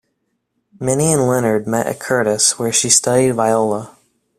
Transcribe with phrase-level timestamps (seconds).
[0.79, 3.95] Minnie and Leonard met at Curtis, where she studied viola.